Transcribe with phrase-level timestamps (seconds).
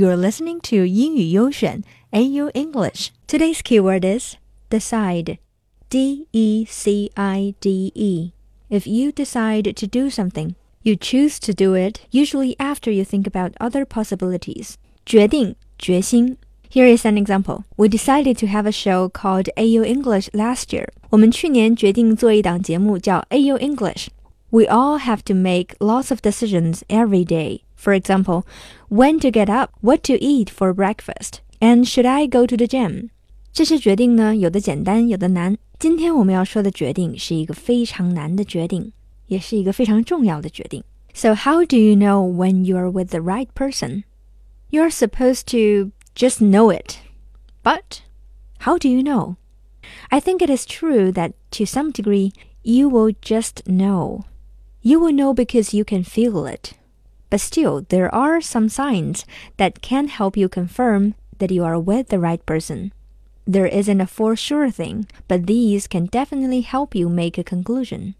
[0.00, 3.10] You're listening to 英语优选 A-yo English.
[3.28, 4.36] Today's keyword is
[4.70, 5.36] decide.
[5.90, 8.32] D E C I D E.
[8.70, 13.26] If you decide to do something, you choose to do it usually after you think
[13.26, 14.76] about other possibilities.
[15.04, 16.38] 决定,决心.
[16.70, 17.64] Here is an example.
[17.76, 20.88] We decided to have a show called A-yo English last year.
[23.30, 24.08] A-yo English.
[24.50, 27.64] We all have to make lots of decisions every day.
[27.79, 28.43] For example,
[28.89, 32.65] when to get up, what to eat for breakfast, and should I go to the
[32.65, 33.09] gym?
[33.53, 35.57] 这些决定呢，有的简单，有的难。
[35.77, 38.91] 今天我们要说的决定是一个非常难的决定，
[39.27, 40.83] 也是一个非常重要的决定。
[41.13, 44.03] So how do you know when you are with the right person?
[44.69, 46.95] You're supposed to just know it.
[47.63, 48.01] But
[48.59, 49.35] how do you know?
[50.09, 52.31] I think it is true that to some degree
[52.63, 54.25] you will just know.
[54.81, 56.73] You will know because you can feel it.
[57.30, 59.24] But still, there are some signs
[59.56, 62.92] that can help you confirm that you are with the right person.
[63.46, 68.14] There isn't a for sure thing, but these can definitely help you make a conclusion.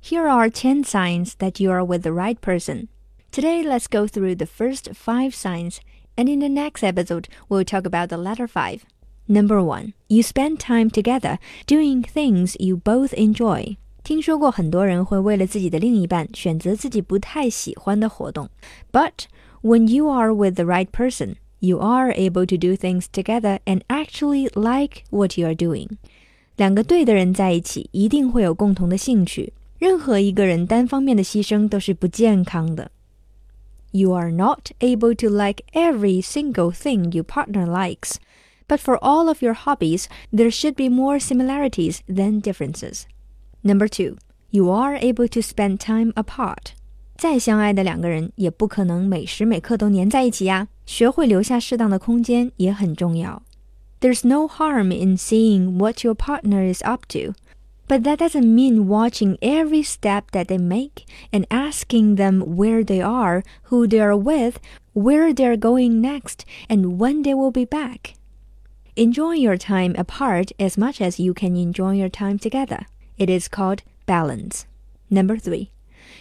[0.00, 2.88] Here are 10 signs that you are with the right person.
[3.32, 5.80] Today, let's go through the first 5 signs,
[6.16, 8.84] and in the next episode, we'll talk about the latter 5.
[9.26, 9.94] Number 1.
[10.08, 13.76] You spend time together doing things you both enjoy.
[14.07, 18.49] 听说过很多人会为了自己的另一半选择自己不太喜欢的活动，
[18.91, 19.25] but
[19.61, 23.81] when you are with the right person, you are able to do things together and
[23.87, 25.87] actually like what you are doing.
[26.57, 29.53] 两个对的人在一起，一定会有共同的兴趣。
[29.79, 32.91] 任何一个人单方面的牺牲都是不健康的。
[33.91, 38.15] You are not able to like every single thing your partner likes,
[38.67, 43.03] but for all of your hobbies, there should be more similarities than differences.
[43.67, 44.17] Number two,
[44.49, 46.73] you are able to spend time apart.
[47.15, 50.67] 再相爱的两个人也不可能每时每刻都黏在一起呀。
[50.85, 53.41] 学会留下适当的空间也很重要。
[54.01, 57.33] There's no harm in seeing what your partner is up to,
[57.87, 63.01] but that doesn't mean watching every step that they make and asking them where they
[63.01, 64.55] are, who they are with,
[64.93, 68.15] where they're going next, and when they will be back.
[68.95, 72.85] Enjoy your time apart as much as you can enjoy your time together.
[73.17, 74.65] It is called balance.
[75.09, 75.69] Number three,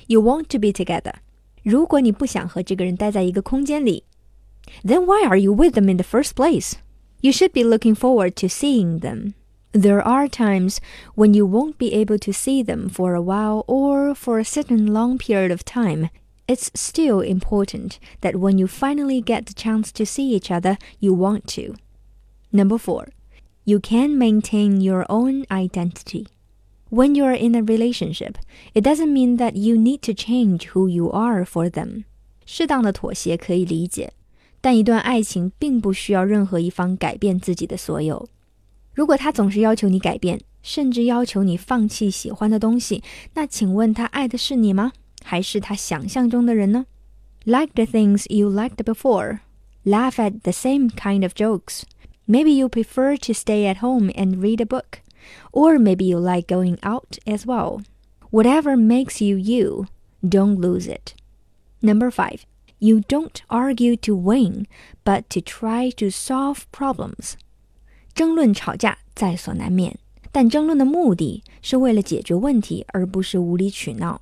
[0.07, 1.15] you want to be together.
[1.63, 4.05] 如果你不想和这个人待在一个空间里，
[4.85, 6.75] then why are you with them in the first place?
[7.21, 9.35] You should be looking forward to seeing them.
[9.73, 10.79] There are times
[11.15, 14.93] when you won't be able to see them for a while or for a certain
[14.93, 16.11] long period of time.
[16.47, 21.15] It's still important that when you finally get the chance to see each other, you
[21.15, 21.77] want to.
[22.53, 23.09] Number four,
[23.65, 26.27] you can maintain your own identity.
[26.91, 28.35] When you are in a relationship,
[28.75, 32.05] it doesn't mean that you need to change who you are for them.
[32.45, 34.13] 适当的妥协可以理解，
[34.61, 38.29] 但一段爱情并不需要任何一方改变自己的所有。
[38.93, 43.03] 如果他总是要求你改变，甚至要求你放弃喜欢的东西，
[43.35, 44.93] 那请问他爱的是你吗？
[45.25, 46.85] 还是他想象中的人呢？
[47.45, 49.41] Like the things you liked before.
[49.85, 51.83] Laugh at the same kind of jokes.
[52.27, 55.01] Maybe you prefer to stay at home and read a book.
[55.53, 57.83] Or maybe you like going out as well.
[58.31, 59.87] Whatever makes you you,
[60.27, 61.15] don't lose it.
[61.81, 62.47] Number five,
[62.79, 64.67] you don't argue to win,
[65.05, 67.35] but to try to solve problems.
[68.15, 69.99] 争论吵架在所难免，
[70.31, 74.21] 但争论的目的是为了解决问题，而不是无理取闹。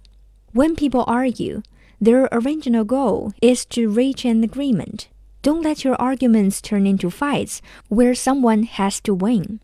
[0.53, 1.63] When people argue,
[2.01, 5.05] their original goal is to reach an agreement.
[5.43, 9.61] Don't let your arguments turn into fights where someone has to win.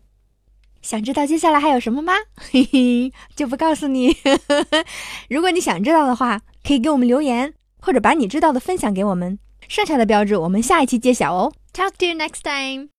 [0.82, 2.12] 想知道接下来还有什么吗？
[2.50, 4.16] 嘿嘿，就不告诉你。
[5.30, 9.38] 如果你想知道的话，可以给我们留言，或者把你知道的分享给我们。
[9.68, 11.52] 剩下的标志我们下一期揭晓哦。
[11.72, 12.90] Talk to you next time.